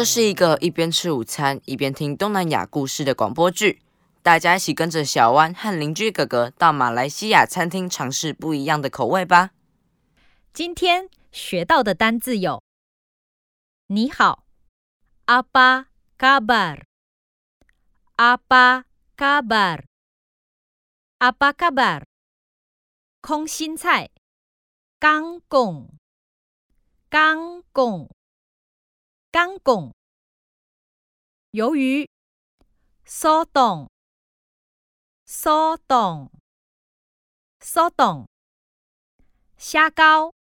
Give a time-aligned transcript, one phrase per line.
[0.00, 3.82] 这是一个一边吃午餐一边听东南亚故事的广播剧。
[4.22, 9.50] 大家一起跟着小湾和邻居哥哥到马来西亚餐厅尝试不一样的口味吧。
[10.54, 12.62] 今天学到的单字有：
[13.88, 14.44] 你好
[15.26, 16.82] 阿巴 a kabar？
[18.16, 19.84] 阿巴 kabar？
[21.18, 22.04] 阿巴 kabar？
[23.20, 24.08] 空心菜
[24.98, 25.92] 刚贡，
[27.10, 28.08] 刚贡。
[29.32, 29.94] 刚贡，
[31.52, 32.10] 鱿鱼
[33.04, 33.88] ，so 冻
[35.24, 36.32] ，so 冻
[37.60, 38.26] ，so 冻，
[39.56, 40.32] 虾膏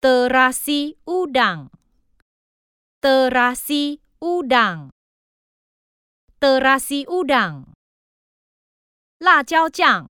[0.00, 7.66] ，terasi udang，terasi udang，terasi udang，
[9.18, 10.08] 辣椒酱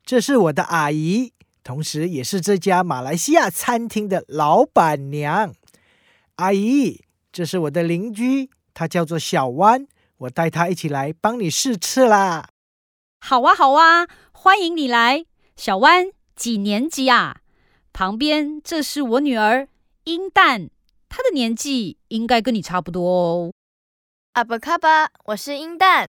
[0.06, 1.32] 这是我的阿姨，
[1.62, 5.54] 同时也是这家马来西亚餐厅的老板娘。
[6.36, 9.86] 阿姨，这是我的邻居，她叫做小弯，
[10.18, 12.50] 我带她一起来帮你试吃啦。
[13.20, 15.24] 好啊，好啊，欢迎你来。
[15.56, 17.40] 小弯几年级啊？
[17.94, 19.68] 旁边这是我女儿
[20.04, 20.68] 英蛋，
[21.08, 23.52] 她的年纪应该跟你差不多哦。
[24.34, 26.06] 阿巴卡巴，我是英蛋。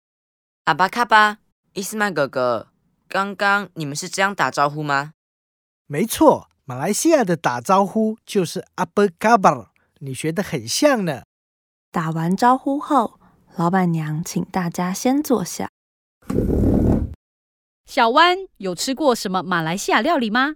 [0.64, 1.40] 阿巴卡巴，
[1.74, 2.71] 伊斯曼哥哥。
[3.12, 5.12] 刚刚你们是这样打招呼吗？
[5.86, 11.24] 没错，马来西亚的打招呼就是阿巴卡巴，你学的很像呢。
[11.92, 13.20] 打完招呼后，
[13.58, 15.68] 老板娘请大家先坐下。
[17.86, 20.56] 小湾有吃过什么马来西亚料理吗？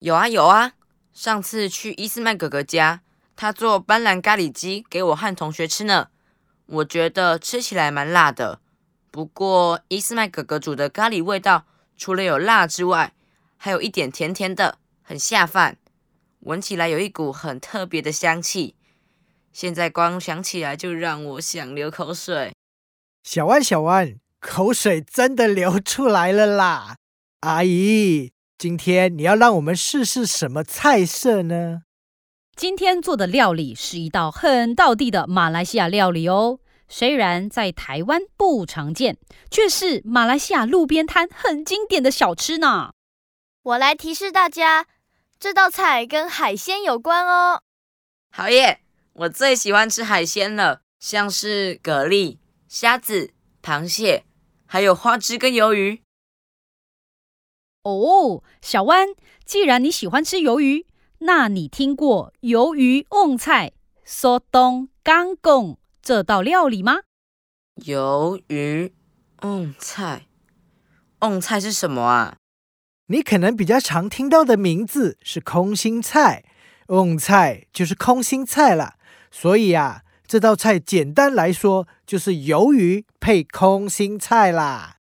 [0.00, 0.72] 有啊有啊，
[1.12, 3.02] 上次去伊斯曼哥哥家，
[3.36, 6.08] 他做斑斓咖喱鸡给我和同学吃呢。
[6.66, 8.58] 我觉得吃起来蛮辣的，
[9.12, 11.64] 不过伊斯曼哥哥煮的咖喱味道。
[11.96, 13.14] 除了有辣之外，
[13.56, 15.78] 还有一点甜甜的，很下饭，
[16.40, 18.74] 闻起来有一股很特别的香气。
[19.52, 22.52] 现在光想起来就让我想流口水。
[23.22, 26.96] 小安，小安，口水真的流出来了啦！
[27.40, 31.82] 阿姨，今天你要让我们试试什么菜色呢？
[32.54, 36.60] 今天做的料理是一道很道地的马来西亚料理哦。
[36.88, 39.18] 虽然在台湾不常见，
[39.50, 42.92] 却是马来西亚路边摊很经典的小吃呢。
[43.62, 44.86] 我来提示大家，
[45.40, 47.62] 这道菜跟海鲜有关哦。
[48.30, 48.80] 好耶，
[49.14, 52.38] 我最喜欢吃海鲜了，像是蛤蜊、
[52.68, 53.32] 虾子、
[53.62, 54.24] 螃蟹，
[54.66, 56.02] 还有花枝跟鱿鱼。
[57.82, 59.08] 哦，小湾，
[59.44, 60.86] 既然你喜欢吃鱿鱼，
[61.18, 63.72] 那你听过鱿鱼瓮菜、
[64.04, 65.78] 苏东干贡？
[66.06, 66.98] 这道料理吗？
[67.84, 68.92] 鱿鱼
[69.42, 70.28] 瓮菜，
[71.18, 72.36] 瓮菜是什么啊？
[73.08, 76.44] 你可能比较常听到的名字是空心菜，
[76.86, 78.94] 瓮菜就是空心菜了。
[79.32, 84.98] 所以啊，这道菜简单来说就是鱿鱼配空心菜啦。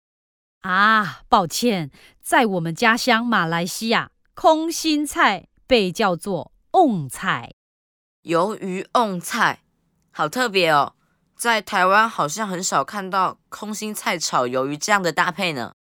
[0.60, 7.54] 啊，抱歉，在我们家乡马来西亚，空心菜被叫做瓮菜，
[8.24, 9.62] 鱿鱼瓮菜。
[10.12, 10.94] 好特别哦，
[11.36, 15.72] 在台湾好像很少看到空心菜炒鱿鱼这样的搭配呢。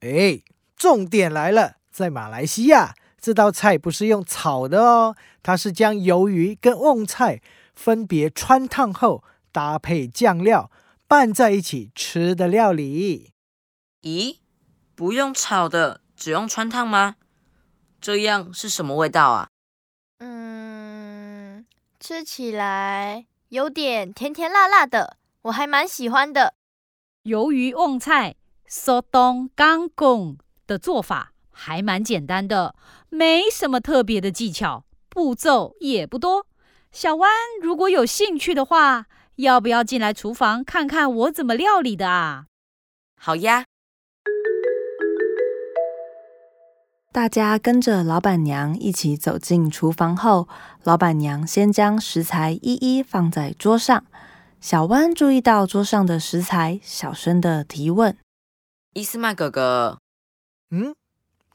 [0.00, 0.42] 哎，
[0.76, 7.40] 重点来了，在马来西亚，这道菜不是用炒的哦，它是将鱿鱼跟瓮菜
[7.74, 10.70] 分别穿烫后，搭配酱料
[11.08, 13.32] 拌在一起吃的料理。
[14.02, 14.38] 咦，
[14.94, 17.16] 不用炒的，只用穿烫吗？
[18.00, 19.48] 这样是什么味道啊？
[20.18, 21.66] 嗯，
[21.98, 26.54] 吃起来有点甜甜辣辣的，我还蛮喜欢的。
[27.24, 28.34] 鱿鱼瓮菜
[28.66, 32.74] so dong gang gong 的做法还蛮简单的，
[33.08, 36.46] 没什么特别的技巧，步骤也不多。
[36.90, 37.30] 小弯
[37.62, 39.06] 如果有兴趣的话，
[39.36, 42.46] 要不要进来厨房看看我怎么料理的啊？
[43.16, 43.64] 好呀。
[47.16, 50.46] 大家跟着老板娘一起走进厨房后，
[50.84, 54.04] 老板娘先将食材一一放在桌上。
[54.60, 58.14] 小弯注意到桌上的食材，小声的提问
[58.92, 59.98] ：“伊斯曼哥哥，
[60.70, 60.94] 嗯，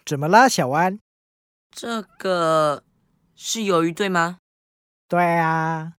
[0.04, 0.98] 怎么啦，小弯？
[1.70, 2.82] 这个
[3.36, 4.40] 是鱿鱼对吗？
[5.08, 5.94] 对啊。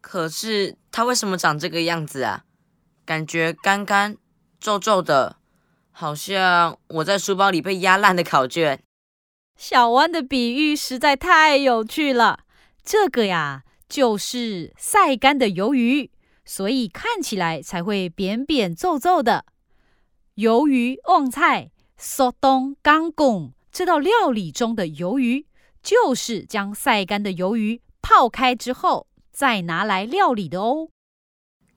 [0.00, 2.44] 可是它为什么长这个样子啊？
[3.04, 4.16] 感觉干干
[4.60, 5.38] 皱皱的。”
[5.96, 8.82] 好像我在书包里被压烂的考卷。
[9.56, 12.40] 小弯的比喻实在太有趣了。
[12.82, 16.10] 这个呀，就是晒干的鱿鱼，
[16.44, 19.44] 所以看起来才会扁扁皱皱的。
[20.34, 25.46] 鱿鱼旺菜 s o d o n g g o n 这道料理中的鱿鱼，
[25.80, 30.88] 就是将晒干的鱿鱼泡开之后再拿来料理的哦。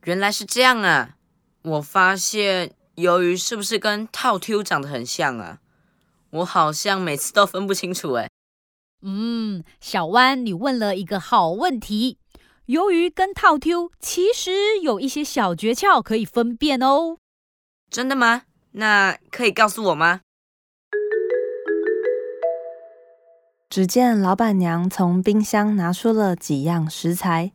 [0.05, 1.17] 原来是这样啊！
[1.61, 2.73] 我发现。
[2.97, 5.59] 鱿鱼是不是跟套 Q 长得很像啊？
[6.31, 8.27] 我好像每次都分不清楚哎。
[9.03, 12.17] 嗯，小弯，你问了一个好问题。
[12.65, 17.17] 鱿鱼跟套 Q 其实有一些小诀窍可以分辨哦。
[17.91, 18.41] 真的吗？
[18.71, 20.21] 那可以告诉我吗？
[23.69, 27.51] 只见老板娘从冰箱拿出了几样食材，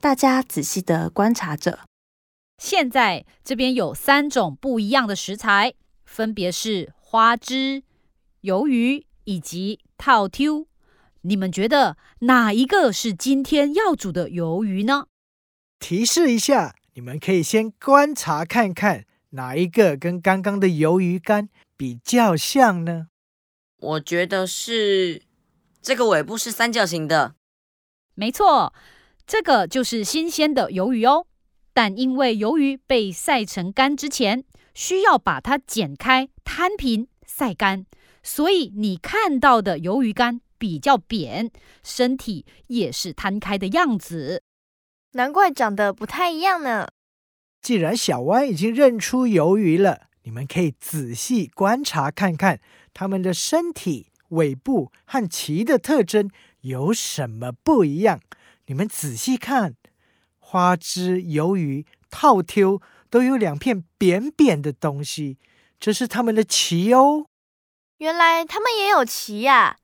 [0.00, 1.80] 大家仔细的观察着。
[2.58, 5.74] 现在这边有三种不一样的食材，
[6.04, 7.82] 分别是花枝、
[8.42, 10.66] 鱿鱼以及套 Q。
[11.22, 15.06] 你们觉得哪一个是今天要煮的鱿鱼呢？
[15.78, 23.08] 提示一下，你们可以先观察看看哪一个跟刚刚的鱿鱼干比较像呢？
[23.78, 25.22] 我觉得是
[25.82, 27.34] 这个尾部是三角形的。
[28.14, 28.72] 没错，
[29.26, 31.26] 这个就是新鲜的鱿鱼哦。
[31.76, 34.44] 但因为鱿鱼被晒成干之前，
[34.74, 37.84] 需要把它剪开、摊平、晒干，
[38.22, 41.50] 所以你看到的鱿鱼干比较扁，
[41.82, 44.44] 身体也是摊开的样子。
[45.14, 46.86] 难怪长得不太一样呢。
[47.60, 52.60] 既然小歪已经认出鱿鱼了，你们可以仔细观察看看
[52.92, 56.30] 它们的身体、尾部和鳍的特征
[56.60, 58.20] 有什么不一样。
[58.66, 59.74] 你们仔细看。
[60.54, 62.80] 花枝、鱿鱼、套 Q
[63.10, 65.36] 都有两片扁扁的东西，
[65.80, 67.26] 这是它们的鳍哦。
[67.98, 69.78] 原来它们也有鳍呀，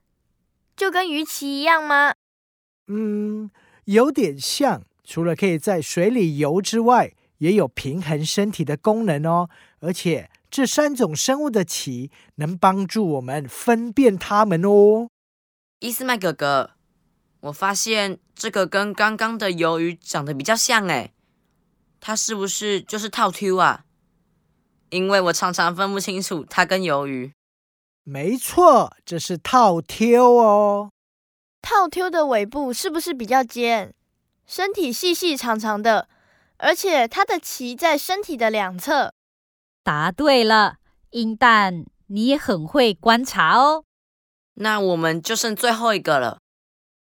[0.76, 2.14] 就跟鱼鳍一样吗？
[2.86, 3.50] 嗯，
[3.86, 4.84] 有点像。
[5.02, 9.50] 除了可以在水里游之外，也有平衡身体的功能哦。
[9.80, 15.08] 而且这三种生物的鳍能帮助我们分辨它们哦。
[15.80, 16.70] 伊斯麦哥哥。
[17.40, 21.12] 我发现这个跟刚刚的鱿鱼长得比较像诶，
[22.00, 23.84] 它是不是就是套 Q 啊？
[24.90, 27.32] 因为我常常分不清楚它跟鱿鱼。
[28.02, 30.90] 没错，这是套 Q 哦。
[31.62, 33.94] 套 Q 的尾部是不是比较尖？
[34.46, 36.08] 身体细细长长的，
[36.56, 39.14] 而且它的鳍在身体的两侧。
[39.84, 40.76] 答对了，
[41.10, 43.84] 英蛋，你也很会观察哦。
[44.54, 46.38] 那我们就剩最后一个了。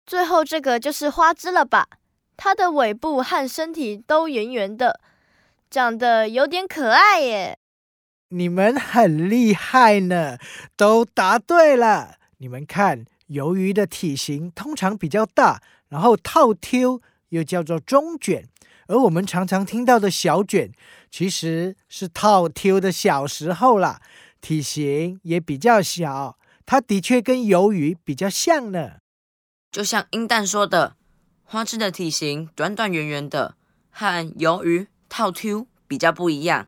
[0.06, 1.88] 最后这个就是花枝了吧？
[2.36, 5.00] 它的尾部和身体都圆圆的，
[5.68, 7.58] 长得有点可爱耶。
[8.28, 10.38] 你们很厉害呢，
[10.76, 12.16] 都答对了。
[12.38, 18.48] 你们看，鱿鱼的体型通常比较大，然后套 Q 又叫做中卷，
[18.88, 20.70] 而我们常常听到的小卷，
[21.10, 24.00] 其实是套 Q 的小时候啦，
[24.40, 26.38] 体型也比较小。
[26.64, 28.98] 它的确跟鱿鱼比较像呢。
[29.76, 30.96] 就像英蛋说的，
[31.44, 33.56] 花枝的体型短短圆圆的，
[33.90, 36.66] 和鱿鱼套 Q 比较不一样。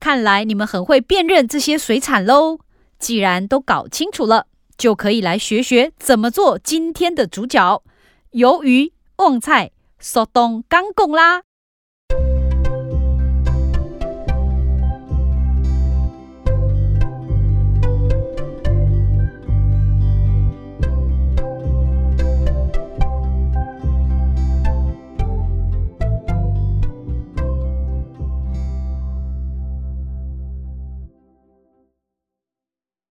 [0.00, 2.58] 看来你们很会辨认这些水产喽。
[2.98, 7.82] 既然都搞清楚了，就可以来学学怎么做今天的主角——
[8.32, 11.40] 鱿鱼旺菜速冻干贡啦。